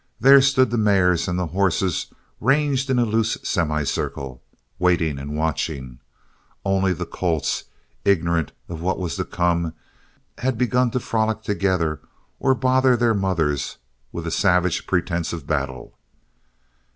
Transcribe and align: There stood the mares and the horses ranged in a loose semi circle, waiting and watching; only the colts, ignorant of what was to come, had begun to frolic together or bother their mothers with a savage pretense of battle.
There 0.19 0.41
stood 0.41 0.71
the 0.71 0.79
mares 0.79 1.27
and 1.27 1.37
the 1.37 1.45
horses 1.45 2.07
ranged 2.39 2.89
in 2.89 2.97
a 2.97 3.05
loose 3.05 3.37
semi 3.43 3.83
circle, 3.83 4.41
waiting 4.79 5.19
and 5.19 5.37
watching; 5.37 5.99
only 6.65 6.91
the 6.91 7.05
colts, 7.05 7.65
ignorant 8.03 8.51
of 8.67 8.81
what 8.81 8.97
was 8.97 9.17
to 9.17 9.25
come, 9.25 9.75
had 10.39 10.57
begun 10.57 10.89
to 10.89 10.99
frolic 10.99 11.43
together 11.43 12.01
or 12.39 12.55
bother 12.55 12.97
their 12.97 13.13
mothers 13.13 13.77
with 14.11 14.25
a 14.25 14.31
savage 14.31 14.87
pretense 14.87 15.33
of 15.33 15.45
battle. 15.45 15.95